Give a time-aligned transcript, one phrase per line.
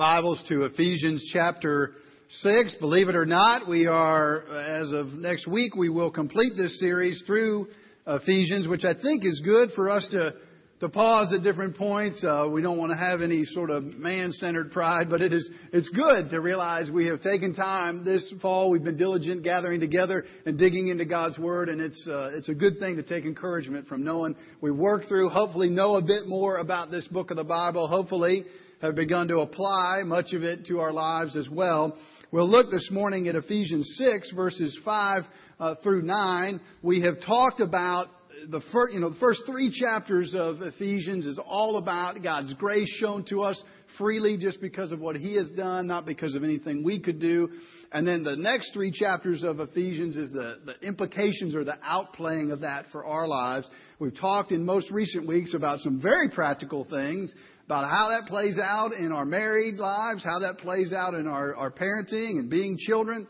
[0.00, 1.92] Bibles to Ephesians chapter
[2.40, 2.76] 6.
[2.76, 7.22] Believe it or not, we are, as of next week, we will complete this series
[7.26, 7.66] through
[8.06, 10.36] Ephesians, which I think is good for us to,
[10.80, 12.24] to pause at different points.
[12.24, 15.90] Uh, we don't want to have any sort of man-centered pride, but it is, it's
[15.90, 18.70] good to realize we have taken time this fall.
[18.70, 22.54] We've been diligent gathering together and digging into God's Word, and it's, uh, it's a
[22.54, 26.56] good thing to take encouragement from knowing we work through, hopefully know a bit more
[26.56, 28.46] about this book of the Bible, hopefully
[28.80, 31.96] have begun to apply much of it to our lives as well.
[32.32, 35.22] We'll look this morning at Ephesians 6 verses 5
[35.58, 36.60] uh, through 9.
[36.82, 38.06] We have talked about
[38.48, 42.88] the first, you know, the first three chapters of Ephesians is all about God's grace
[42.98, 43.62] shown to us
[43.98, 47.50] freely just because of what He has done, not because of anything we could do.
[47.92, 52.52] And then the next three chapters of Ephesians is the, the implications or the outplaying
[52.52, 53.68] of that for our lives.
[53.98, 57.34] We've talked in most recent weeks about some very practical things
[57.70, 61.54] about how that plays out in our married lives, how that plays out in our,
[61.54, 63.28] our parenting and being children.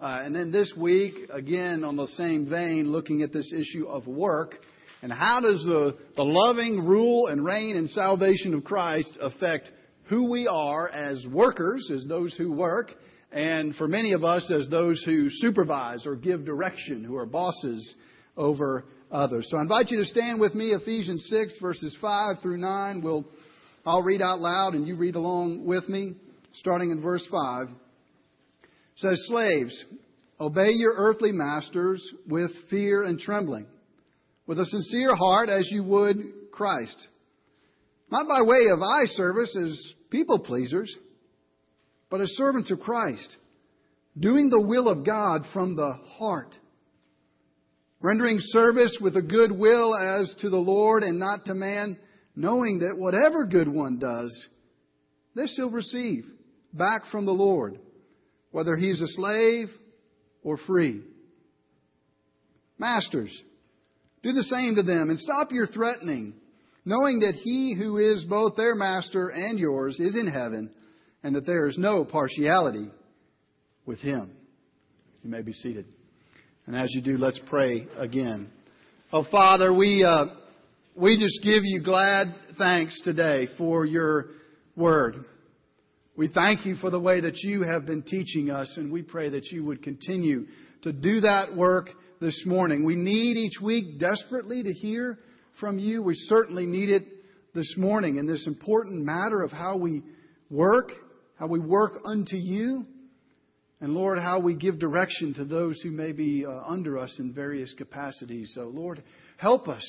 [0.00, 4.06] Uh, and then this week, again, on the same vein, looking at this issue of
[4.06, 4.54] work
[5.02, 9.70] and how does the, the loving rule and reign and salvation of Christ affect
[10.04, 12.92] who we are as workers, as those who work,
[13.30, 17.94] and for many of us as those who supervise or give direction, who are bosses
[18.38, 19.48] over others.
[19.50, 23.02] So I invite you to stand with me, Ephesians 6, verses 5 through 9.
[23.02, 23.26] We'll
[23.84, 26.14] I'll read out loud and you read along with me,
[26.54, 27.68] starting in verse 5.
[27.68, 27.74] It
[28.96, 29.84] says, Slaves,
[30.38, 33.66] obey your earthly masters with fear and trembling,
[34.46, 37.08] with a sincere heart as you would Christ.
[38.10, 40.94] Not by way of eye service as people pleasers,
[42.08, 43.36] but as servants of Christ,
[44.20, 46.54] doing the will of God from the heart,
[48.00, 51.98] rendering service with a good will as to the Lord and not to man
[52.34, 54.46] knowing that whatever good one does,
[55.34, 56.24] this he'll receive
[56.72, 57.78] back from the Lord,
[58.50, 59.68] whether he's a slave
[60.42, 61.02] or free.
[62.78, 63.42] Masters,
[64.22, 66.34] do the same to them and stop your threatening,
[66.84, 70.70] knowing that he who is both their master and yours is in heaven,
[71.22, 72.90] and that there is no partiality
[73.86, 74.32] with him.
[75.22, 75.86] You may be seated.
[76.66, 78.50] And as you do, let's pray again.
[79.12, 80.04] Oh, Father, we.
[80.04, 80.26] Uh,
[80.94, 84.26] we just give you glad thanks today for your
[84.76, 85.24] word.
[86.16, 89.30] We thank you for the way that you have been teaching us, and we pray
[89.30, 90.46] that you would continue
[90.82, 91.88] to do that work
[92.20, 92.84] this morning.
[92.84, 95.18] We need each week desperately to hear
[95.58, 96.02] from you.
[96.02, 97.04] We certainly need it
[97.54, 100.02] this morning in this important matter of how we
[100.50, 100.90] work,
[101.38, 102.84] how we work unto you,
[103.80, 107.32] and Lord, how we give direction to those who may be uh, under us in
[107.32, 108.52] various capacities.
[108.54, 109.02] So, Lord,
[109.38, 109.84] help us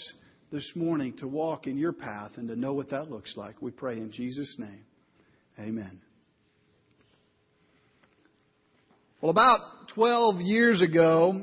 [0.53, 3.59] this morning to walk in your path and to know what that looks like.
[3.59, 4.86] We pray in Jesus' name.
[5.59, 6.00] Amen.
[9.19, 9.62] Well, about
[9.96, 11.34] 12 years ago,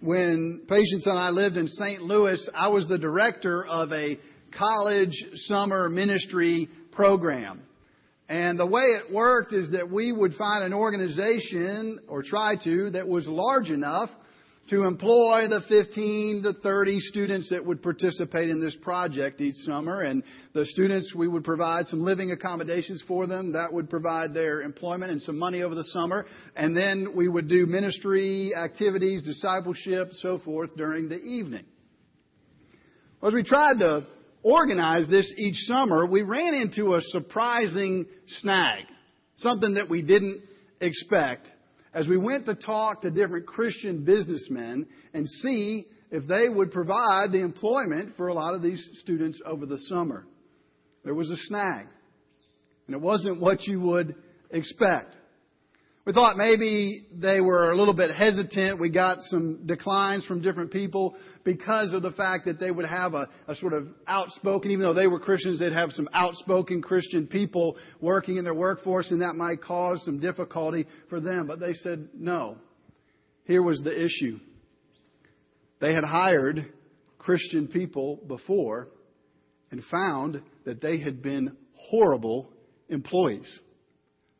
[0.00, 2.00] when Patience and I lived in St.
[2.00, 4.18] Louis, I was the director of a
[4.56, 5.12] college
[5.44, 7.60] summer ministry program.
[8.30, 12.92] And the way it worked is that we would find an organization, or try to,
[12.92, 14.08] that was large enough
[14.70, 20.02] to employ the 15 to 30 students that would participate in this project each summer.
[20.02, 20.22] And
[20.54, 23.52] the students, we would provide some living accommodations for them.
[23.52, 26.24] That would provide their employment and some money over the summer.
[26.56, 31.64] And then we would do ministry activities, discipleship, so forth during the evening.
[33.22, 34.06] As we tried to
[34.42, 38.06] organize this each summer, we ran into a surprising
[38.40, 38.84] snag.
[39.36, 40.42] Something that we didn't
[40.80, 41.48] expect
[41.94, 47.32] as we went to talk to different Christian businessmen and see if they would provide
[47.32, 50.26] the employment for a lot of these students over the summer.
[51.04, 51.86] There was a snag.
[52.86, 54.14] And it wasn't what you would
[54.50, 55.14] expect.
[56.06, 58.78] We thought maybe they were a little bit hesitant.
[58.78, 63.14] We got some declines from different people because of the fact that they would have
[63.14, 67.26] a, a, sort of outspoken, even though they were Christians, they'd have some outspoken Christian
[67.26, 71.46] people working in their workforce and that might cause some difficulty for them.
[71.46, 72.58] But they said no.
[73.44, 74.40] Here was the issue.
[75.80, 76.66] They had hired
[77.18, 78.88] Christian people before
[79.70, 82.50] and found that they had been horrible
[82.90, 83.48] employees.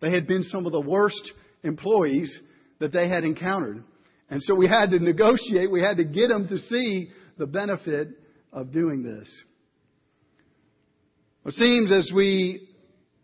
[0.02, 1.32] They had been some of the worst
[1.64, 2.40] employees
[2.78, 3.82] that they had encountered.
[4.30, 8.08] And so we had to negotiate, we had to get them to see the benefit
[8.52, 9.28] of doing this.
[11.46, 12.68] It seems as we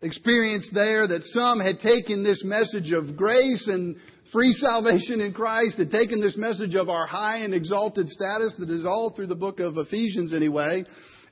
[0.01, 3.95] experienced there that some had taken this message of grace and
[4.31, 8.69] free salvation in Christ, had taken this message of our high and exalted status that
[8.69, 10.85] is all through the book of Ephesians anyway,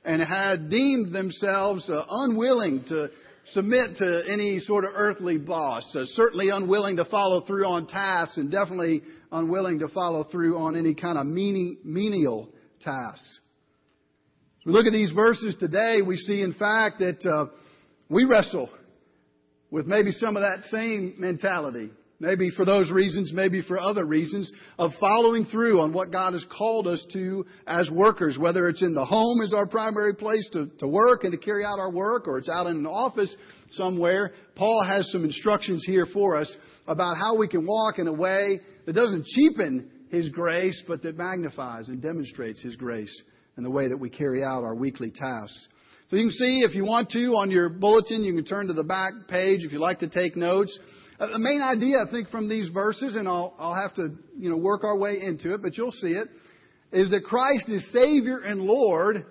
[0.04, 3.08] and had deemed themselves uh, unwilling to
[3.52, 5.84] submit to any sort of earthly boss.
[5.94, 9.02] Uh, certainly unwilling to follow through on tasks and definitely
[9.32, 12.48] unwilling to follow through on any kind of meaning, menial
[12.80, 13.38] tasks.
[14.60, 17.46] As we look at these verses today, we see in fact that uh,
[18.08, 18.68] we wrestle
[19.70, 21.90] with maybe some of that same mentality.
[22.22, 26.44] Maybe for those reasons, maybe for other reasons, of following through on what God has
[26.54, 30.66] called us to as workers, whether it's in the home as our primary place to,
[30.80, 33.34] to work and to carry out our work, or it's out in an office
[33.70, 34.34] somewhere.
[34.54, 36.54] Paul has some instructions here for us
[36.86, 41.16] about how we can walk in a way that doesn't cheapen His grace, but that
[41.16, 43.22] magnifies and demonstrates His grace
[43.56, 45.68] in the way that we carry out our weekly tasks.
[46.10, 48.74] So you can see, if you want to, on your bulletin, you can turn to
[48.74, 50.78] the back page if you like to take notes.
[51.20, 54.48] Uh, the main idea, I think, from these verses, and I'll, I'll have to, you
[54.48, 56.28] know, work our way into it, but you'll see it,
[56.92, 59.26] is that Christ is Savior and Lord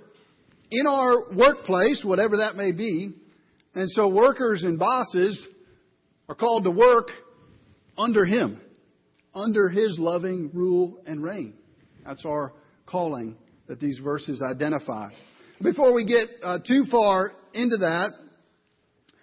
[0.69, 3.12] in our workplace, whatever that may be.
[3.74, 5.47] And so workers and bosses
[6.27, 7.07] are called to work
[7.97, 8.62] under Him,
[9.33, 11.56] under His loving rule and reign.
[12.06, 12.53] That's our
[12.85, 13.35] calling
[13.68, 15.09] that these verses identify.
[15.59, 18.09] Before we get uh, too far into that,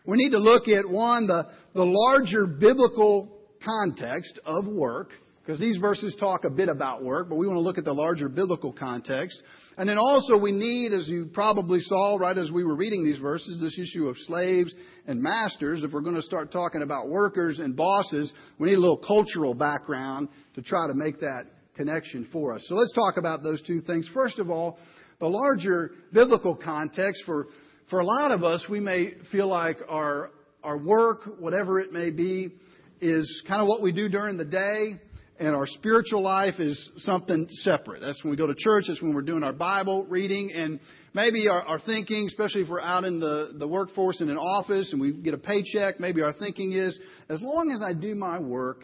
[0.04, 3.30] we need to look at one, the, the larger biblical
[3.62, 5.10] context of work,
[5.44, 7.92] because these verses talk a bit about work, but we want to look at the
[7.92, 9.40] larger biblical context.
[9.76, 13.18] And then also we need, as you probably saw right as we were reading these
[13.18, 14.74] verses, this issue of slaves
[15.06, 15.84] and masters.
[15.84, 19.54] If we're going to start talking about workers and bosses, we need a little cultural
[19.54, 21.44] background to try to make that
[21.76, 22.64] connection for us.
[22.68, 24.08] So let's talk about those two things.
[24.14, 24.78] First of all,
[25.20, 27.48] the larger biblical context for,
[27.90, 30.30] for a lot of us, we may feel like our
[30.66, 32.52] our work, whatever it may be,
[33.00, 35.00] is kind of what we do during the day,
[35.38, 38.00] and our spiritual life is something separate.
[38.00, 40.80] That's when we go to church, that's when we're doing our Bible reading, and
[41.14, 44.90] maybe our, our thinking, especially if we're out in the, the workforce in an office
[44.90, 46.98] and we get a paycheck, maybe our thinking is,
[47.28, 48.82] as long as I do my work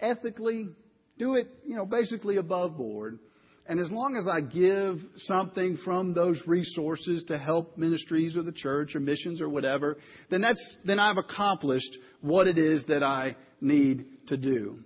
[0.00, 0.68] ethically,
[1.16, 3.18] do it, you know, basically above board,
[3.68, 8.52] and as long as I give something from those resources to help ministries or the
[8.52, 9.98] church or missions or whatever,
[10.30, 14.78] then that's, then I've accomplished what it is that I need to do.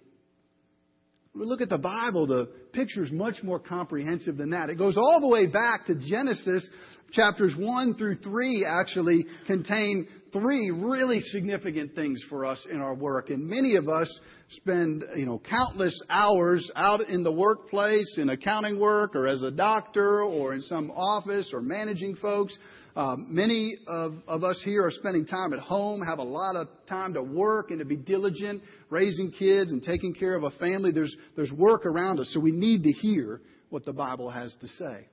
[1.32, 4.68] We look at the Bible, the picture is much more comprehensive than that.
[4.68, 6.68] It goes all the way back to Genesis
[7.12, 13.30] chapters 1 through 3 actually contain three really significant things for us in our work.
[13.30, 14.08] And many of us
[14.50, 19.50] spend, you know, countless hours out in the workplace in accounting work or as a
[19.50, 22.56] doctor or in some office or managing folks.
[22.94, 26.68] Um, many of, of us here are spending time at home, have a lot of
[26.86, 30.92] time to work and to be diligent, raising kids and taking care of a family.
[30.92, 33.40] There's, there's work around us, so we need to hear
[33.70, 35.06] what the Bible has to say.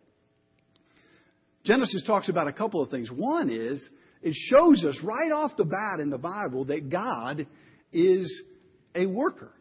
[1.63, 3.10] Genesis talks about a couple of things.
[3.12, 3.89] One is
[4.21, 7.48] it shows us right off the bat in the Bible that God
[7.94, 8.42] is
[8.95, 9.51] a worker.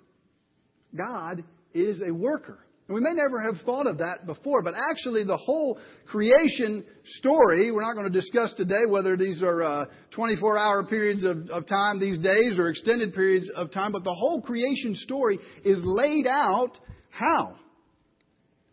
[0.96, 1.44] God
[1.75, 2.58] is a worker.
[2.88, 6.84] And we may never have thought of that before, but actually the whole creation
[7.19, 11.50] story, we're not going to discuss today whether these are uh, 24 hour periods of,
[11.50, 15.81] of time these days or extended periods of time, but the whole creation story is
[15.84, 16.78] laid out
[17.10, 17.56] how?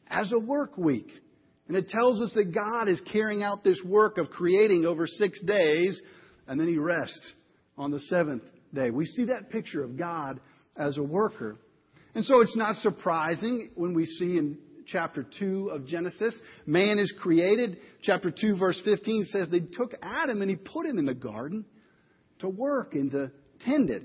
[0.07, 1.09] As a work week.
[1.67, 5.41] And it tells us that God is carrying out this work of creating over six
[5.41, 5.99] days,
[6.47, 7.33] and then He rests
[7.77, 8.91] on the seventh day.
[8.91, 10.39] We see that picture of God
[10.77, 11.57] as a worker.
[12.13, 17.13] And so it's not surprising when we see in chapter 2 of Genesis, man is
[17.19, 17.77] created.
[18.03, 21.65] Chapter 2, verse 15 says they took Adam and He put him in the garden
[22.39, 24.03] to work and to tend it.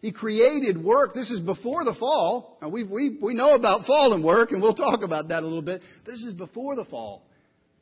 [0.00, 1.12] He created work.
[1.14, 2.58] This is before the fall.
[2.62, 5.62] Now we, we, we know about fallen work, and we'll talk about that a little
[5.62, 5.82] bit.
[6.06, 7.22] This is before the fall.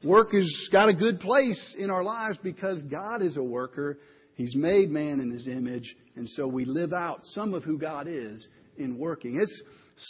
[0.02, 3.98] Work has got a good place in our lives because God is a worker.
[4.34, 8.06] He's made man in his image, and so we live out some of who God
[8.08, 8.46] is
[8.76, 9.40] in working.
[9.40, 9.62] It's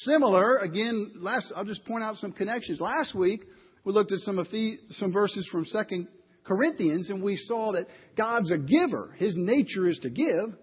[0.05, 2.81] similar, again, last, I'll just point out some connections.
[2.81, 3.45] Last week,
[3.85, 4.39] we looked at some,
[4.91, 6.09] some verses from Second
[6.45, 7.87] Corinthians, and we saw that
[8.17, 9.15] God's a giver.
[9.19, 10.55] His nature is to give.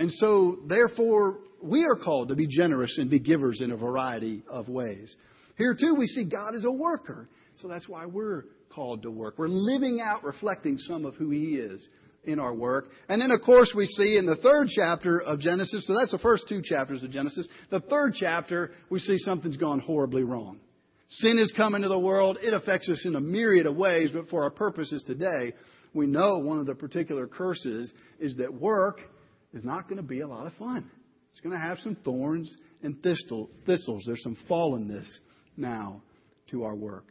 [0.00, 4.42] And so, therefore, we are called to be generous and be givers in a variety
[4.48, 5.14] of ways.
[5.58, 7.28] Here, too, we see God as a worker.
[7.56, 9.34] So that's why we're called to work.
[9.36, 11.86] We're living out, reflecting some of who He is
[12.24, 12.86] in our work.
[13.10, 16.18] And then, of course, we see in the third chapter of Genesis, so that's the
[16.18, 17.46] first two chapters of Genesis.
[17.70, 20.60] The third chapter, we see something's gone horribly wrong.
[21.08, 22.38] Sin has come into the world.
[22.40, 25.52] It affects us in a myriad of ways, but for our purposes today,
[25.92, 29.00] we know one of the particular curses is that work
[29.52, 30.90] is not going to be a lot of fun.
[31.32, 34.04] It's going to have some thorns and thistle, thistles.
[34.06, 35.08] There's some fallenness
[35.56, 36.02] now
[36.50, 37.06] to our work.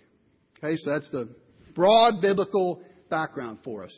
[0.58, 1.30] Okay, so that's the
[1.76, 3.98] broad biblical background for us.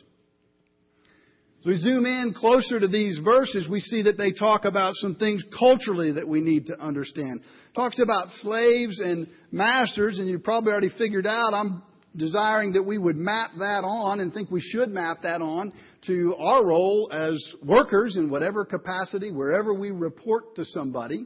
[1.60, 5.14] As we zoom in closer to these verses, we see that they talk about some
[5.14, 7.42] things culturally that we need to understand.
[7.76, 11.82] Talks about slaves and masters, and you probably already figured out I'm
[12.16, 15.72] desiring that we would map that on and think we should map that on
[16.06, 21.24] to our role as workers in whatever capacity, wherever we report to somebody,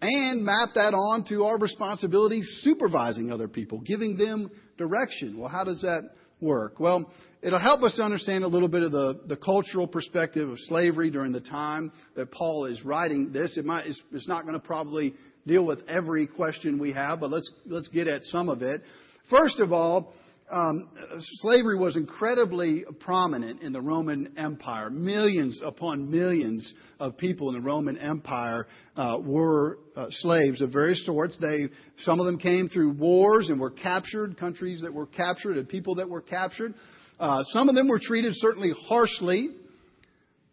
[0.00, 5.38] and map that on to our responsibility supervising other people, giving them direction.
[5.38, 6.78] Well, how does that work?
[6.78, 7.10] Well,
[7.42, 11.10] it'll help us to understand a little bit of the, the cultural perspective of slavery
[11.10, 13.56] during the time that Paul is writing this.
[13.56, 15.14] It might, it's, it's not going to probably
[15.46, 18.82] deal with every question we have, but let's, let's get at some of it.
[19.30, 20.12] First of all,
[20.50, 20.90] um,
[21.36, 24.90] slavery was incredibly prominent in the Roman Empire.
[24.90, 28.66] Millions upon millions of people in the Roman Empire
[28.96, 31.38] uh, were uh, slaves of various sorts.
[31.40, 31.68] They,
[32.00, 35.94] some of them came through wars and were captured, countries that were captured and people
[35.94, 36.74] that were captured.
[37.18, 39.48] Uh, some of them were treated certainly harshly,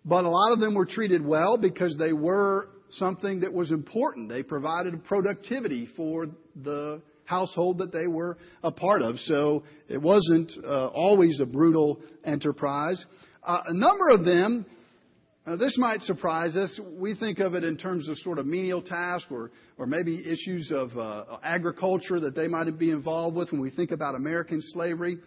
[0.05, 4.29] but a lot of them were treated well because they were something that was important.
[4.29, 7.01] They provided productivity for the
[7.31, 9.17] household that they were a part of.
[9.19, 13.03] So it wasn't uh, always a brutal enterprise.
[13.41, 14.65] Uh, a number of them,
[15.47, 16.79] uh, this might surprise us.
[16.99, 20.71] We think of it in terms of sort of menial tasks or, or maybe issues
[20.71, 25.17] of uh, agriculture that they might be involved with when we think about American slavery.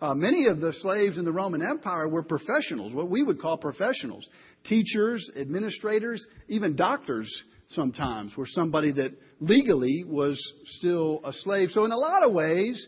[0.00, 3.58] Uh, many of the slaves in the Roman Empire were professionals, what we would call
[3.58, 4.24] professionals.
[4.64, 7.28] Teachers, administrators, even doctors
[7.70, 11.70] sometimes were somebody that legally was still a slave.
[11.72, 12.86] So, in a lot of ways,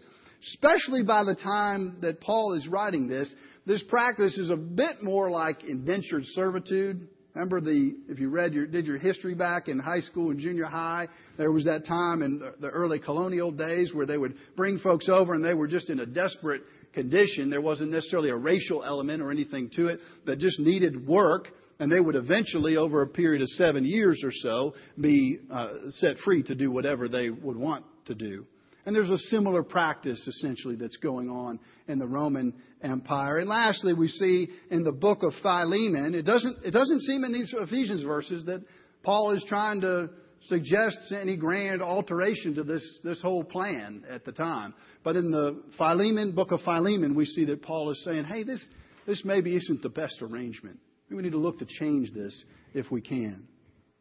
[0.54, 3.33] especially by the time that Paul is writing this,
[3.66, 7.09] this practice is a bit more like indentured servitude.
[7.35, 10.64] Remember the if you read your did your history back in high school and junior
[10.64, 11.07] high,
[11.38, 15.35] there was that time in the early colonial days where they would bring folks over
[15.35, 17.49] and they were just in a desperate condition.
[17.49, 21.49] There wasn't necessarily a racial element or anything to it, but just needed work.
[21.81, 26.19] And they would eventually, over a period of seven years or so, be uh, set
[26.19, 28.47] free to do whatever they would want to do.
[28.85, 31.59] And there's a similar practice, essentially, that's going on
[31.89, 33.39] in the Roman Empire.
[33.39, 37.33] And lastly, we see in the book of Philemon, it doesn't, it doesn't seem in
[37.33, 38.63] these Ephesians verses that
[39.03, 40.11] Paul is trying to
[40.49, 44.75] suggest any grand alteration to this, this whole plan at the time.
[45.03, 48.63] But in the Philemon, book of Philemon, we see that Paul is saying, hey, this,
[49.07, 50.79] this maybe isn't the best arrangement.
[51.11, 53.49] We need to look to change this if we can.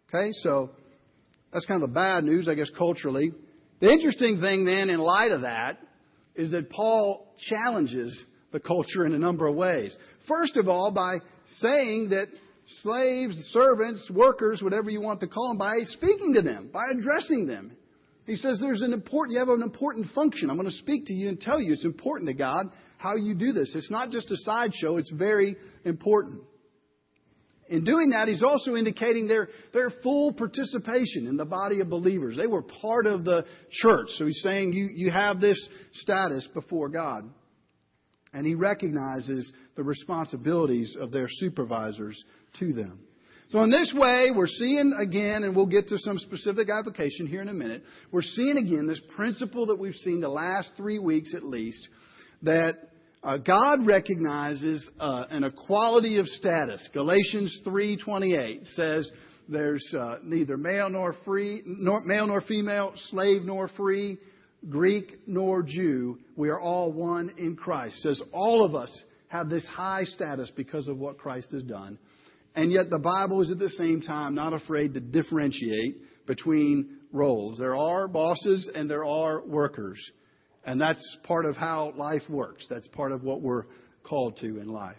[0.09, 0.69] Okay, so
[1.51, 3.31] that's kind of the bad news, I guess, culturally.
[3.79, 5.79] The interesting thing then, in light of that,
[6.35, 9.95] is that Paul challenges the culture in a number of ways.
[10.27, 11.17] First of all, by
[11.59, 12.27] saying that
[12.81, 17.47] slaves, servants, workers, whatever you want to call them, by speaking to them, by addressing
[17.47, 17.75] them.
[18.25, 20.51] He says there's an important, you have an important function.
[20.51, 23.33] I'm going to speak to you and tell you it's important to God how you
[23.33, 23.71] do this.
[23.73, 26.43] It's not just a sideshow, it's very important.
[27.69, 32.35] In doing that, he's also indicating their, their full participation in the body of believers.
[32.35, 34.07] They were part of the church.
[34.17, 35.59] So he's saying you, you have this
[35.93, 37.29] status before God.
[38.33, 42.21] And he recognizes the responsibilities of their supervisors
[42.59, 42.99] to them.
[43.49, 47.41] So in this way, we're seeing again, and we'll get to some specific application here
[47.41, 51.33] in a minute, we're seeing again this principle that we've seen the last three weeks
[51.35, 51.88] at least,
[52.43, 52.75] that
[53.23, 56.88] uh, God recognizes uh, an equality of status.
[56.93, 59.11] Galatians 3.28 says
[59.49, 64.17] there's uh, neither male nor free, nor, male nor female, slave nor free,
[64.69, 66.17] Greek nor Jew.
[66.38, 68.01] We are all one in Christ.
[68.01, 68.91] Says all of us
[69.27, 71.97] have this high status because of what Christ has done.
[72.55, 77.57] And yet the Bible is at the same time not afraid to differentiate between roles.
[77.57, 79.99] There are bosses and there are workers.
[80.65, 82.65] And that's part of how life works.
[82.69, 83.63] That's part of what we're
[84.03, 84.95] called to in life.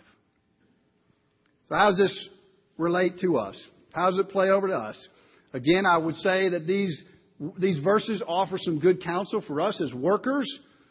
[1.68, 2.28] So how does this
[2.78, 3.62] relate to us?
[3.92, 5.08] How does it play over to us?
[5.52, 7.02] Again, I would say that these,
[7.58, 10.46] these verses offer some good counsel for us as workers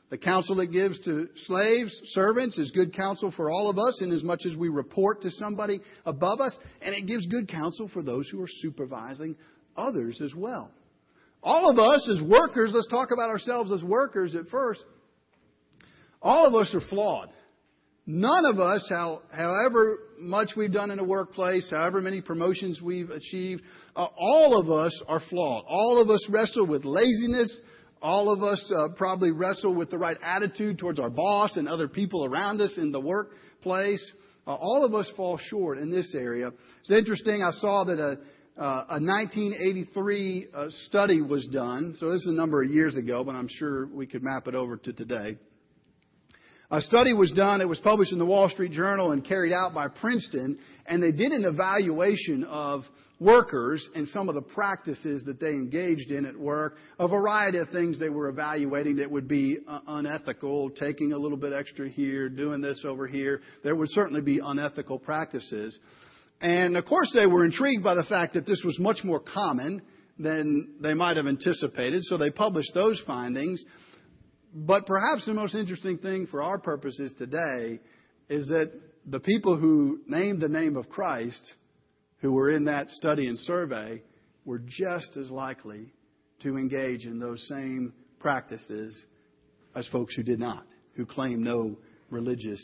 [0.10, 4.12] the counsel it gives to slaves, servants, is good counsel for all of us in
[4.12, 8.02] as much as we report to somebody above us, and it gives good counsel for
[8.02, 9.36] those who are supervising
[9.78, 10.72] others as well.
[11.42, 14.84] All of us as workers, let's talk about ourselves as workers at first.
[16.22, 17.30] All of us are flawed.
[18.06, 23.62] None of us, however much we've done in the workplace, however many promotions we've achieved,
[23.96, 25.64] uh, all of us are flawed.
[25.68, 27.62] All of us wrestle with laziness,
[28.02, 31.88] all of us uh, probably wrestle with the right attitude towards our boss and other
[31.88, 34.04] people around us in the workplace.
[34.48, 36.50] Uh, all of us fall short in this area.
[36.82, 37.44] It's interesting.
[37.44, 38.18] I saw that a,
[38.60, 41.96] uh, a 1983 uh, study was done.
[41.98, 44.56] So this is a number of years ago, but I'm sure we could map it
[44.56, 45.38] over to today.
[46.70, 49.74] A study was done, it was published in the Wall Street Journal and carried out
[49.74, 52.84] by Princeton, and they did an evaluation of
[53.20, 57.70] workers and some of the practices that they engaged in at work, a variety of
[57.70, 62.28] things they were evaluating that would be uh, unethical, taking a little bit extra here,
[62.28, 63.42] doing this over here.
[63.64, 65.80] There would certainly be unethical practices.
[66.42, 69.82] And of course they were intrigued by the fact that this was much more common
[70.18, 73.64] than they might have anticipated, so they published those findings.
[74.54, 77.80] But perhaps the most interesting thing for our purposes today
[78.30, 78.72] is that
[79.06, 81.54] the people who named the name of Christ,
[82.20, 84.02] who were in that study and survey,
[84.46, 85.94] were just as likely
[86.42, 89.06] to engage in those same practices
[89.76, 90.66] as folks who did not,
[90.96, 91.78] who claimed no
[92.10, 92.62] religious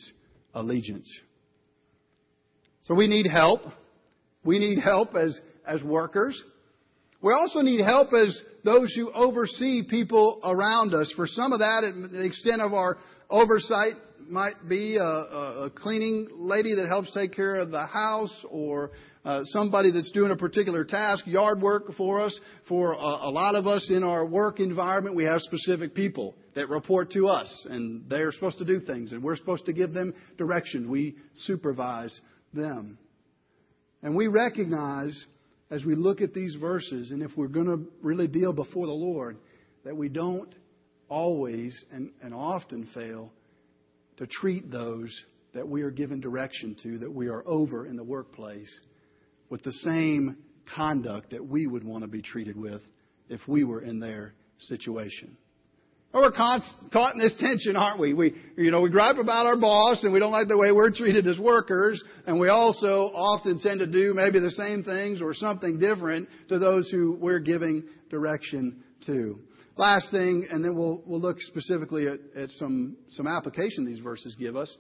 [0.54, 1.10] allegiance.
[2.86, 3.62] So we need help.
[4.44, 6.42] We need help as, as workers.
[7.22, 11.12] We also need help as those who oversee people around us.
[11.16, 12.98] For some of that, the extent of our
[13.30, 13.94] oversight
[14.30, 18.92] might be a, a, cleaning lady that helps take care of the house or
[19.24, 22.40] uh, somebody that's doing a particular task, yard work for us.
[22.68, 26.70] For a, a lot of us in our work environment, we have specific people that
[26.70, 30.14] report to us and they're supposed to do things and we're supposed to give them
[30.38, 30.90] direction.
[30.90, 32.20] We supervise
[32.56, 32.98] them.
[34.02, 35.26] And we recognize
[35.72, 38.94] as we look at these verses, and if we're going to really deal before the
[38.94, 39.38] Lord,
[39.84, 40.54] that we don't
[41.10, 43.32] always and, and often fail
[44.18, 45.10] to treat those
[45.54, 48.70] that we are given direction to, that we are over in the workplace,
[49.50, 50.38] with the same
[50.76, 52.82] conduct that we would want to be treated with
[53.30, 55.38] if we were in their situation.
[56.16, 56.62] We're caught,
[56.94, 58.14] caught in this tension, aren't we?
[58.14, 60.90] We, you know, we gripe about our boss and we don't like the way we're
[60.90, 65.34] treated as workers, and we also often tend to do maybe the same things or
[65.34, 69.38] something different to those who we're giving direction to.
[69.76, 74.38] Last thing, and then we'll, we'll look specifically at, at some, some application these verses
[74.40, 74.74] give us.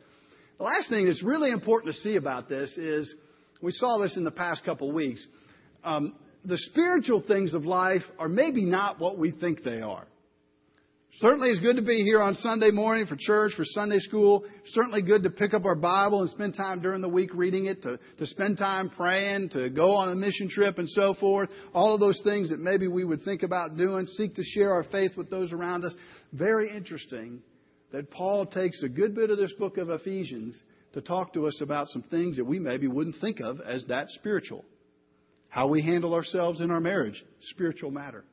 [0.58, 3.14] The last thing that's really important to see about this is,
[3.62, 5.26] we saw this in the past couple weeks.
[5.84, 6.16] Um,
[6.46, 10.08] the spiritual things of life are maybe not what we think they are.
[11.20, 14.44] Certainly it's good to be here on Sunday morning for church, for Sunday school.
[14.68, 17.82] Certainly good to pick up our Bible and spend time during the week reading it,
[17.84, 21.50] to, to spend time praying, to go on a mission trip and so forth.
[21.74, 24.84] All of those things that maybe we would think about doing, seek to share our
[24.84, 25.96] faith with those around us.
[26.34, 27.42] Very interesting
[27.94, 31.62] that Paul takes a good bit of this book of Ephesians to talk to us
[31.62, 34.66] about some things that we maybe wouldn't think of as that spiritual.
[35.48, 38.26] How we handle ourselves in our marriage, spiritual matter.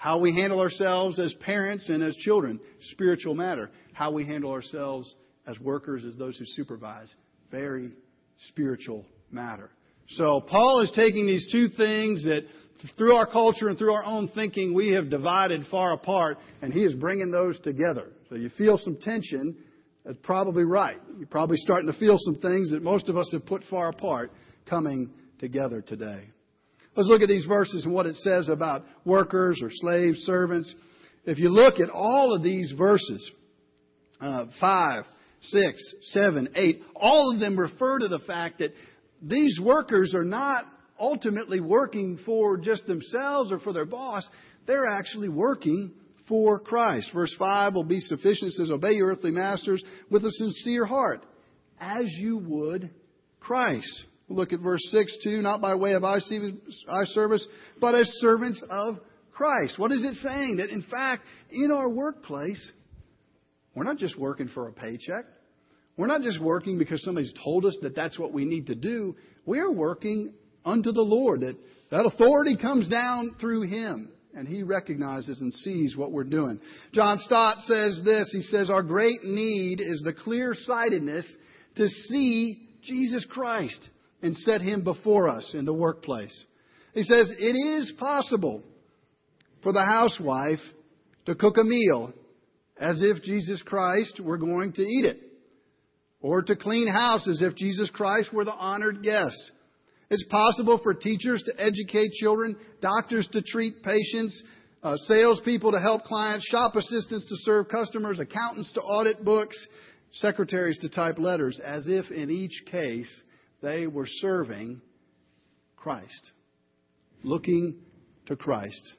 [0.00, 2.58] How we handle ourselves as parents and as children,
[2.92, 3.68] spiritual matter.
[3.92, 5.14] How we handle ourselves
[5.46, 7.14] as workers, as those who supervise,
[7.50, 7.92] very
[8.48, 9.68] spiritual matter.
[10.08, 12.46] So Paul is taking these two things that
[12.96, 16.80] through our culture and through our own thinking we have divided far apart, and he
[16.80, 18.06] is bringing those together.
[18.30, 19.54] So you feel some tension.
[20.06, 20.96] That's probably right.
[21.18, 24.32] You're probably starting to feel some things that most of us have put far apart
[24.64, 26.30] coming together today.
[27.00, 30.74] Let's look at these verses and what it says about workers or slaves, servants.
[31.24, 33.30] If you look at all of these verses,
[34.20, 35.04] uh, 5,
[35.40, 38.74] 6, 7, 8, all of them refer to the fact that
[39.22, 40.66] these workers are not
[41.00, 44.28] ultimately working for just themselves or for their boss.
[44.66, 45.92] They're actually working
[46.28, 47.12] for Christ.
[47.14, 48.50] Verse 5 will be sufficient.
[48.50, 51.24] It says, Obey your earthly masters with a sincere heart,
[51.80, 52.90] as you would
[53.40, 54.04] Christ.
[54.30, 57.46] Look at verse 6 too, not by way of eye service,
[57.80, 58.96] but as servants of
[59.32, 59.78] Christ.
[59.78, 60.58] What is it saying?
[60.58, 62.72] That in fact, in our workplace,
[63.74, 65.24] we're not just working for a paycheck.
[65.96, 69.16] We're not just working because somebody's told us that that's what we need to do.
[69.46, 70.32] We are working
[70.64, 71.40] unto the Lord.
[71.40, 71.56] That,
[71.90, 74.12] that authority comes down through Him.
[74.32, 76.60] And He recognizes and sees what we're doing.
[76.92, 78.30] John Stott says this.
[78.32, 81.26] He says, Our great need is the clear sightedness
[81.76, 83.88] to see Jesus Christ
[84.22, 86.36] and set him before us in the workplace.
[86.94, 88.62] He says, it is possible
[89.62, 90.60] for the housewife
[91.26, 92.12] to cook a meal
[92.78, 95.18] as if Jesus Christ were going to eat it.
[96.22, 99.52] Or to clean house as if Jesus Christ were the honored guest.
[100.10, 104.42] It's possible for teachers to educate children, doctors to treat patients,
[104.82, 109.56] uh, salespeople to help clients, shop assistants to serve customers, accountants to audit books,
[110.12, 113.08] secretaries to type letters, as if in each case
[113.62, 114.80] they were serving
[115.76, 116.30] Christ,
[117.22, 117.76] looking
[118.26, 118.94] to Christ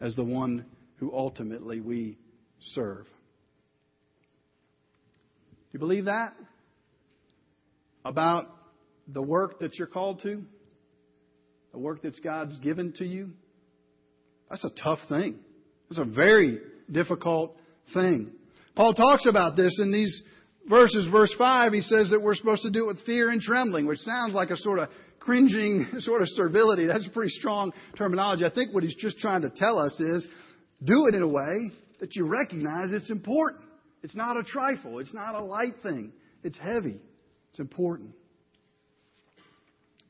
[0.00, 2.18] as the one who ultimately we
[2.74, 3.04] serve.
[3.04, 3.10] Do
[5.72, 6.34] you believe that?
[8.04, 8.46] About
[9.06, 10.42] the work that you're called to?
[11.72, 13.30] The work that God's given to you?
[14.48, 15.38] That's a tough thing.
[15.88, 16.58] It's a very
[16.90, 17.56] difficult
[17.94, 18.32] thing.
[18.74, 20.22] Paul talks about this in these
[20.70, 23.86] verses, verse 5, he says that we're supposed to do it with fear and trembling,
[23.86, 26.86] which sounds like a sort of cringing sort of servility.
[26.86, 28.44] That's a pretty strong terminology.
[28.44, 30.26] I think what he's just trying to tell us is
[30.82, 33.64] do it in a way that you recognize it's important.
[34.02, 34.98] It's not a trifle.
[34.98, 36.12] It's not a light thing.
[36.42, 36.96] It's heavy.
[37.50, 38.14] It's important.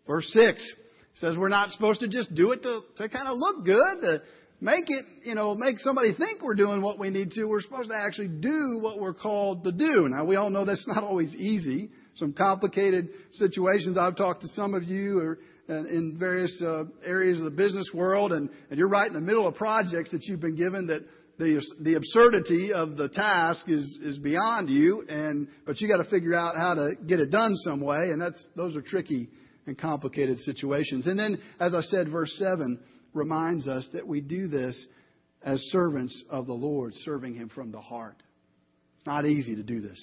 [0.07, 0.73] Verse 6
[1.15, 4.23] says we're not supposed to just do it to, to kind of look good, to
[4.61, 7.45] make it, you know, make somebody think we're doing what we need to.
[7.45, 10.07] We're supposed to actually do what we're called to do.
[10.09, 11.91] Now, we all know that's not always easy.
[12.17, 13.97] Some complicated situations.
[13.97, 18.33] I've talked to some of you or in various uh, areas of the business world,
[18.33, 21.07] and, and you're right in the middle of projects that you've been given that
[21.39, 26.11] the the absurdity of the task is is beyond you, and but you got to
[26.11, 29.29] figure out how to get it done some way, and that's those are tricky
[29.67, 31.07] and complicated situations.
[31.07, 32.79] And then, as I said, verse seven
[33.15, 34.87] reminds us that we do this
[35.43, 38.23] as servants of the Lord, serving Him from the heart.
[38.99, 40.01] It's not easy to do this.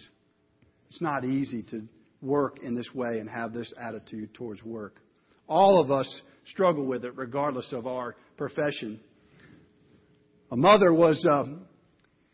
[0.90, 1.84] It's not easy to
[2.22, 5.02] work in this way and have this attitude towards work.
[5.48, 9.00] All of us struggle with it, regardless of our profession.
[10.52, 11.44] A mother was uh,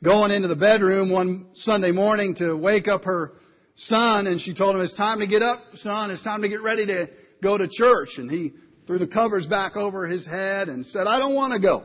[0.03, 3.33] going into the bedroom one Sunday morning to wake up her
[3.75, 6.11] son, and she told him, It's time to get up, son.
[6.11, 7.07] It's time to get ready to
[7.41, 8.09] go to church.
[8.17, 8.53] And he
[8.87, 11.83] threw the covers back over his head and said, I don't want to go.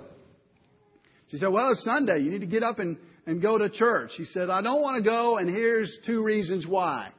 [1.30, 2.20] She said, Well, it's Sunday.
[2.20, 4.12] You need to get up and, and go to church.
[4.16, 7.10] He said, I don't want to go, and here's two reasons why.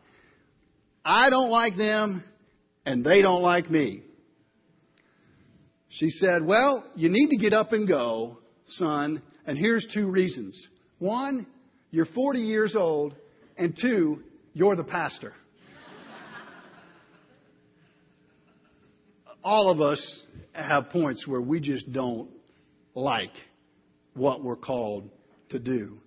[1.06, 2.24] I don't like them,
[2.86, 4.04] and they don't like me.
[5.90, 10.60] She said, Well, you need to get up and go son, and here's two reasons.
[11.00, 11.48] One,
[11.92, 13.16] you're 40 years old,
[13.58, 15.34] and two, you're the pastor.
[19.44, 20.24] All of us
[20.54, 22.30] have points where we just don't
[22.94, 23.32] like
[24.14, 25.10] what we're called
[25.50, 26.00] to do.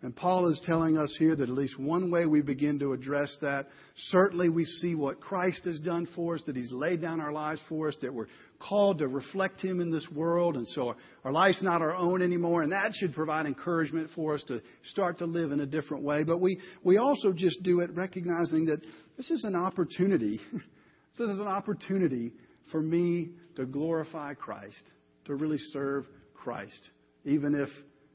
[0.00, 3.36] And Paul is telling us here that at least one way we begin to address
[3.40, 3.66] that,
[4.10, 7.60] certainly we see what Christ has done for us, that He's laid down our lives
[7.68, 8.28] for us, that we're
[8.60, 12.62] called to reflect Him in this world, and so our life's not our own anymore,
[12.62, 16.22] and that should provide encouragement for us to start to live in a different way.
[16.22, 18.80] But we, we also just do it recognizing that
[19.16, 20.40] this is an opportunity.
[20.52, 22.32] this is an opportunity
[22.70, 24.82] for me to glorify Christ,
[25.26, 26.90] to really serve Christ,
[27.24, 27.68] even if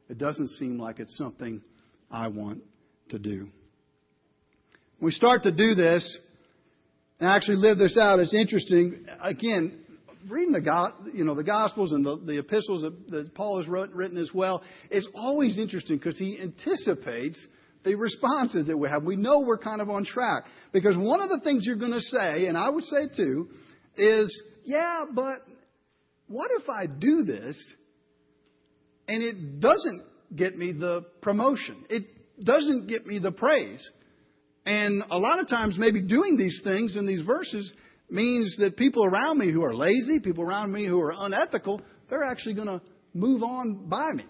[0.09, 1.61] it doesn't seem like it's something
[2.11, 2.63] I want
[3.09, 3.49] to do.
[4.99, 6.17] When we start to do this
[7.19, 9.05] and actually live this out, it's interesting.
[9.21, 9.83] Again,
[10.29, 13.91] reading the you know the Gospels and the, the epistles that, that Paul has wrote,
[13.91, 17.45] written as well is always interesting because he anticipates
[17.83, 19.03] the responses that we have.
[19.03, 22.01] We know we're kind of on track because one of the things you're going to
[22.01, 23.49] say, and I would say too,
[23.97, 25.43] is yeah, but
[26.27, 27.57] what if I do this
[29.07, 30.03] and it doesn't
[30.35, 31.85] get me the promotion.
[31.89, 32.05] It
[32.43, 33.87] doesn't get me the praise.
[34.65, 37.73] And a lot of times, maybe doing these things in these verses
[38.09, 42.23] means that people around me who are lazy, people around me who are unethical, they're
[42.23, 42.81] actually going to
[43.13, 44.25] move on by me.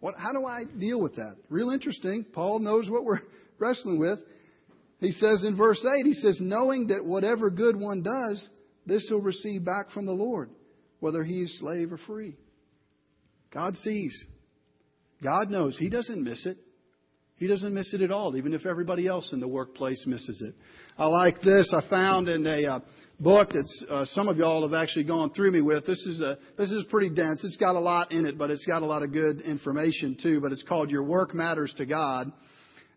[0.00, 1.36] What, how do I deal with that?
[1.48, 2.24] Real interesting.
[2.32, 3.20] Paul knows what we're
[3.58, 4.18] wrestling with.
[4.98, 8.48] He says in verse 8, he says, knowing that whatever good one does,
[8.90, 10.50] this he'll receive back from the Lord,
[10.98, 12.36] whether he is slave or free.
[13.54, 14.12] God sees.
[15.22, 15.76] God knows.
[15.78, 16.58] He doesn't miss it.
[17.36, 20.54] He doesn't miss it at all, even if everybody else in the workplace misses it.
[20.98, 21.72] I like this.
[21.72, 22.80] I found in a uh,
[23.18, 25.86] book that uh, some of y'all have actually gone through me with.
[25.86, 27.42] This is a this is pretty dense.
[27.44, 30.40] It's got a lot in it, but it's got a lot of good information too.
[30.40, 32.30] But it's called "Your Work Matters to God,"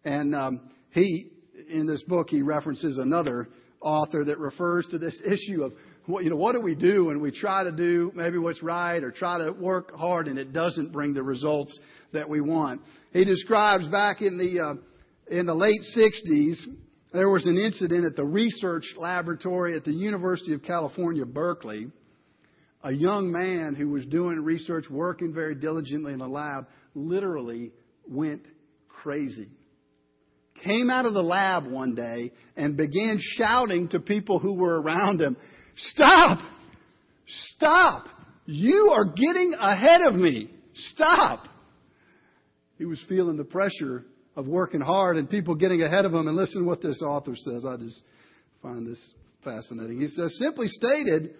[0.04, 1.32] and um, he
[1.70, 3.48] in this book he references another
[3.84, 5.74] author that refers to this issue of
[6.06, 9.04] what, you know, what do we do when we try to do maybe what's right
[9.04, 11.78] or try to work hard and it doesn't bring the results
[12.12, 12.82] that we want?
[13.12, 14.74] He describes back in the uh,
[15.28, 16.58] in the late 60s,
[17.14, 21.88] there was an incident at the research laboratory at the University of California, Berkeley.
[22.84, 27.72] A young man who was doing research, working very diligently in the lab, literally
[28.06, 28.42] went
[28.90, 29.48] crazy
[30.64, 35.22] came out of the lab one day and began shouting to people who were around
[35.22, 35.38] him,
[35.76, 36.40] Stop!
[37.56, 38.06] Stop!
[38.46, 40.50] You are getting ahead of me.
[40.76, 41.48] Stop!
[42.78, 46.28] He was feeling the pressure of working hard and people getting ahead of him.
[46.28, 47.66] And listen to what this author says.
[47.66, 48.02] I just
[48.62, 49.02] find this
[49.44, 50.02] fascinating.
[50.02, 51.36] He says, simply stated,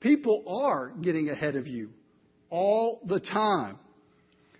[0.00, 1.90] people are getting ahead of you
[2.48, 3.78] all the time.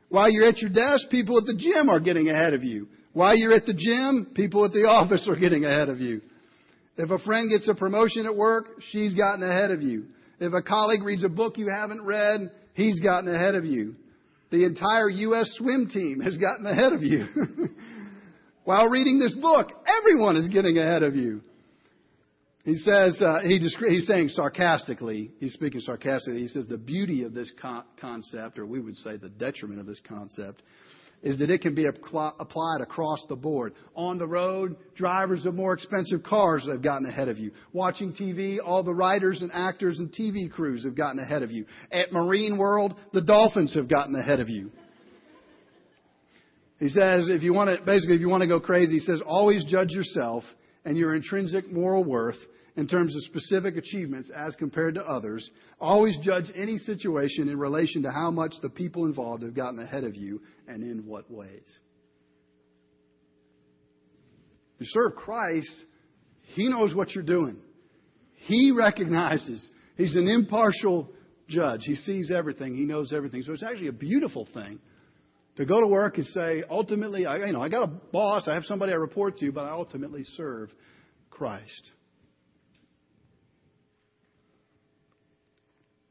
[0.08, 2.88] While you're at your desk, people at the gym are getting ahead of you.
[3.12, 6.20] While you're at the gym, people at the office are getting ahead of you.
[6.96, 10.04] If a friend gets a promotion at work, she's gotten ahead of you.
[10.38, 12.40] If a colleague reads a book you haven't read,
[12.74, 13.94] he's gotten ahead of you.
[14.50, 15.50] The entire U.S.
[15.56, 17.26] swim team has gotten ahead of you.
[18.64, 19.72] while reading this book.
[19.98, 21.40] Everyone is getting ahead of you.
[22.64, 27.32] He says, uh, he he's saying sarcastically, he's speaking sarcastically, he says the beauty of
[27.32, 30.62] this con- concept, or we would say the detriment of this concept,
[31.22, 33.74] is that it can be applied across the board.
[33.94, 37.52] On the road, drivers of more expensive cars have gotten ahead of you.
[37.72, 41.66] Watching TV, all the writers and actors and TV crews have gotten ahead of you.
[41.92, 44.70] At Marine World, the dolphins have gotten ahead of you.
[46.78, 49.20] He says, if you want to, basically, if you want to go crazy, he says,
[49.26, 50.44] always judge yourself
[50.84, 52.38] and your intrinsic moral worth
[52.76, 55.48] in terms of specific achievements as compared to others.
[55.80, 60.04] Always judge any situation in relation to how much the people involved have gotten ahead
[60.04, 61.66] of you and in what ways.
[64.78, 65.84] You serve Christ,
[66.54, 67.58] He knows what you're doing.
[68.36, 71.10] He recognizes He's an impartial
[71.48, 71.82] judge.
[71.84, 72.74] He sees everything.
[72.74, 73.42] He knows everything.
[73.42, 74.78] So it's actually a beautiful thing
[75.56, 78.54] to go to work and say, ultimately, I, you know, I got a boss, I
[78.54, 80.70] have somebody I report to, but I ultimately serve
[81.28, 81.90] Christ.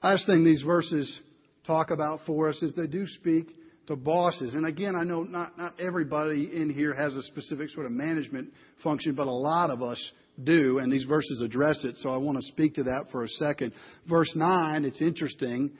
[0.03, 1.19] Last thing these verses
[1.67, 3.55] talk about for us is they do speak
[3.87, 4.53] to bosses.
[4.53, 8.53] And again, I know not, not everybody in here has a specific sort of management
[8.83, 9.99] function, but a lot of us
[10.43, 13.27] do, and these verses address it, so I want to speak to that for a
[13.27, 13.73] second.
[14.07, 15.71] Verse 9, it's interesting,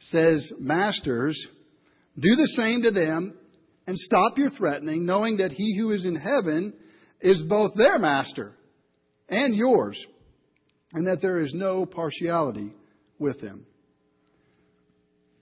[0.00, 1.46] says, Masters,
[2.18, 3.38] do the same to them
[3.86, 6.74] and stop your threatening, knowing that he who is in heaven
[7.20, 8.52] is both their master
[9.28, 10.02] and yours,
[10.92, 12.72] and that there is no partiality
[13.18, 13.66] with him.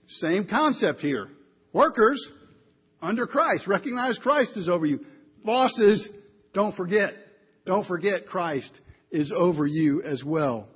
[0.07, 1.27] Same concept here.
[1.73, 2.23] Workers
[3.01, 3.67] under Christ.
[3.67, 5.05] Recognize Christ is over you.
[5.43, 6.07] Bosses,
[6.53, 7.13] don't forget.
[7.65, 8.71] Don't forget Christ
[9.11, 10.67] is over you as well.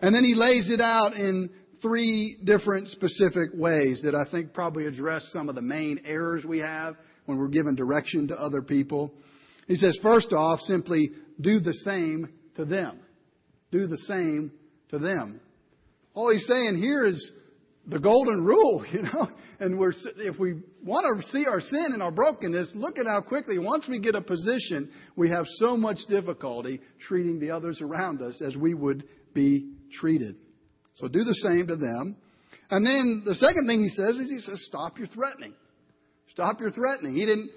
[0.00, 1.50] And then he lays it out in
[1.82, 6.60] three different specific ways that I think probably address some of the main errors we
[6.60, 9.12] have when we're giving direction to other people.
[9.66, 13.00] He says, first off, simply do the same to them.
[13.70, 14.52] Do the same
[14.90, 15.40] to them.
[16.14, 17.30] All he's saying here is
[17.86, 19.28] the golden rule, you know.
[19.60, 23.20] And we're, if we want to see our sin and our brokenness, look at how
[23.20, 28.20] quickly, once we get a position, we have so much difficulty treating the others around
[28.22, 30.36] us as we would be treated.
[30.96, 32.16] So do the same to them.
[32.70, 35.54] And then the second thing he says is he says, stop your threatening.
[36.30, 37.14] Stop your threatening.
[37.14, 37.50] He didn't,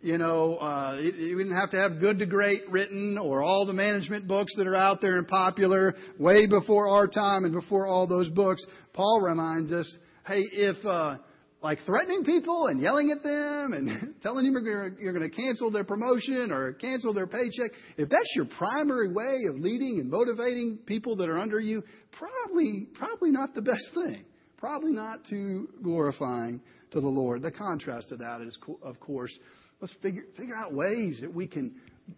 [0.00, 3.66] you know, uh, he, he didn't have to have good to great written or all
[3.66, 7.86] the management books that are out there and popular way before our time and before
[7.86, 8.64] all those books.
[8.94, 9.94] Paul reminds us,
[10.26, 11.16] hey, if, uh,
[11.62, 15.84] like threatening people and yelling at them and telling them you're going to cancel their
[15.84, 21.16] promotion or cancel their paycheck, if that's your primary way of leading and motivating people
[21.16, 24.24] that are under you, probably, probably not the best thing.
[24.58, 26.60] Probably not too glorifying
[26.92, 27.42] to the Lord.
[27.42, 29.36] The contrast to that is, of course,
[29.80, 31.74] let's figure, figure out ways that we can,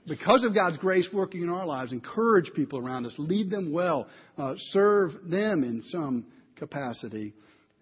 [0.07, 4.09] because of God's grace working in our lives, encourage people around us, lead them well,
[4.37, 6.26] uh, serve them in some
[6.57, 7.33] capacity.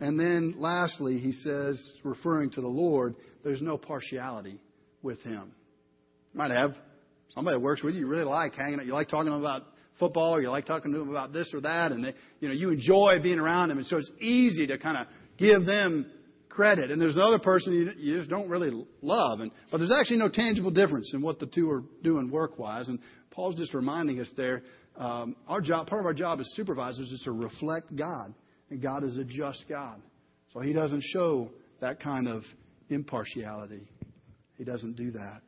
[0.02, 4.60] And then lastly, he says, referring to the Lord, there's no partiality
[5.00, 5.52] with him.
[6.34, 6.74] You might have
[7.32, 9.62] somebody that works with you you really like hanging out, you like talking about
[10.00, 12.70] football, you like talking to them about this or that, and they, you know you
[12.70, 15.06] enjoy being around them, and so it's easy to kind of
[15.38, 16.10] give them
[16.48, 16.90] credit.
[16.90, 20.28] And there's another person you, you just don't really love, and but there's actually no
[20.28, 22.88] tangible difference in what the two are doing work-wise.
[22.88, 22.98] And
[23.30, 24.64] Paul's just reminding us there.
[24.96, 28.34] Um, our job, part of our job as supervisors, is to reflect God
[28.72, 30.00] and God is a just God.
[30.54, 32.42] So He doesn't show that kind of
[32.88, 33.86] impartiality.
[34.56, 35.42] He doesn't do that.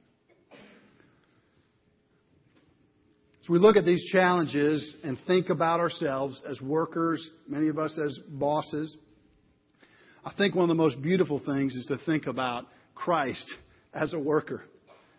[3.43, 7.99] So we look at these challenges and think about ourselves as workers, many of us
[7.99, 8.95] as bosses.
[10.23, 13.55] I think one of the most beautiful things is to think about Christ
[13.95, 14.65] as a worker.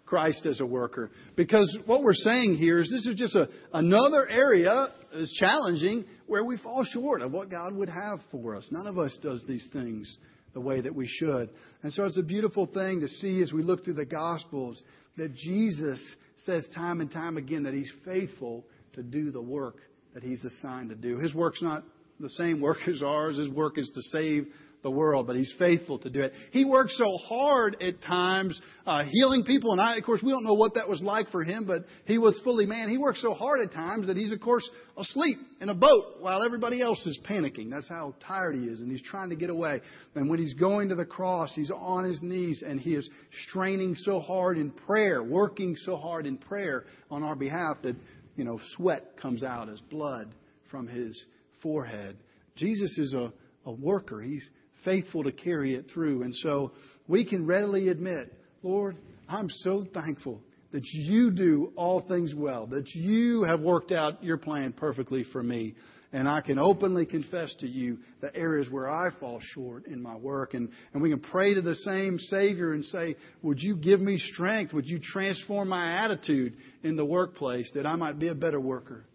[0.05, 1.09] Christ as a worker.
[1.35, 6.43] Because what we're saying here is this is just a, another area that's challenging where
[6.43, 8.67] we fall short of what God would have for us.
[8.71, 10.17] None of us does these things
[10.53, 11.49] the way that we should.
[11.83, 14.81] And so it's a beautiful thing to see as we look through the Gospels
[15.17, 16.01] that Jesus
[16.37, 19.77] says time and time again that He's faithful to do the work
[20.13, 21.17] that He's assigned to do.
[21.17, 21.83] His work's not
[22.19, 23.37] the same work as ours.
[23.37, 24.47] His work is to save
[24.85, 26.31] the world, but he's faithful to do it.
[26.51, 30.43] He works so hard at times, uh, healing people, and I, of course, we don't
[30.43, 32.87] know what that was like for him, but he was fully man.
[32.89, 36.43] He works so hard at times that he's, of course, asleep in a boat while
[36.43, 37.71] everybody else is panicking.
[37.71, 39.81] That's how tired he is, and he's trying to get away.
[40.13, 43.09] And when he's going to the cross, he's on his knees, and he is
[43.47, 47.95] straining so hard in prayer, working so hard in prayer on our behalf that,
[48.35, 50.31] you know, sweat comes out as blood
[50.69, 51.25] from his
[51.63, 52.17] forehead.
[52.55, 53.33] Jesus is a,
[53.65, 54.21] a worker.
[54.21, 54.47] He's
[54.85, 56.21] faithful to carry it through.
[56.23, 56.71] And so
[57.07, 58.31] we can readily admit,
[58.63, 64.23] Lord, I'm so thankful that you do all things well, that you have worked out
[64.23, 65.75] your plan perfectly for me.
[66.11, 70.15] And I can openly confess to you the areas where I fall short in my
[70.15, 70.53] work.
[70.53, 74.17] And, and we can pray to the same Savior and say, Would you give me
[74.17, 74.73] strength?
[74.73, 79.05] Would you transform my attitude in the workplace that I might be a better worker,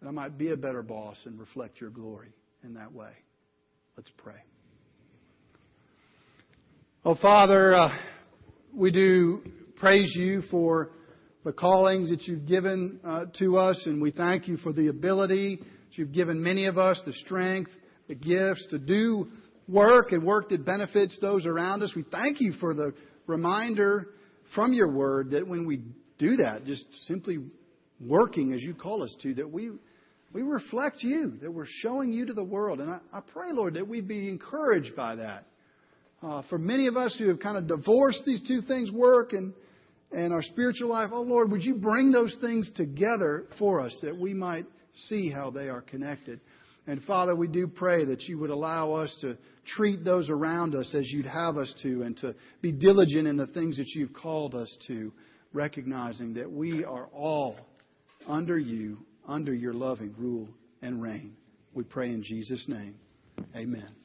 [0.00, 2.32] that I might be a better boss and reflect your glory
[2.64, 3.12] in that way?
[3.96, 4.42] Let's pray.
[7.10, 7.88] Oh, Father, uh,
[8.74, 9.40] we do
[9.76, 10.90] praise you for
[11.42, 15.56] the callings that you've given uh, to us, and we thank you for the ability
[15.56, 17.70] that You've given many of us the strength,
[18.08, 19.28] the gifts to do
[19.68, 21.94] work and work that benefits those around us.
[21.96, 22.92] We thank you for the
[23.26, 24.08] reminder
[24.54, 25.84] from your word that when we
[26.18, 27.38] do that, just simply
[28.06, 29.70] working as you call us to, that we
[30.34, 32.80] we reflect you, that we're showing you to the world.
[32.80, 35.46] And I, I pray, Lord, that we be encouraged by that.
[36.22, 39.52] Uh, for many of us who have kind of divorced these two things, work and,
[40.10, 44.16] and our spiritual life, oh Lord, would you bring those things together for us that
[44.16, 44.66] we might
[45.06, 46.40] see how they are connected.
[46.86, 49.36] And Father, we do pray that you would allow us to
[49.76, 53.46] treat those around us as you'd have us to and to be diligent in the
[53.48, 55.12] things that you've called us to,
[55.52, 57.56] recognizing that we are all
[58.26, 60.48] under you, under your loving rule
[60.80, 61.36] and reign.
[61.74, 62.94] We pray in Jesus' name.
[63.54, 63.97] Amen.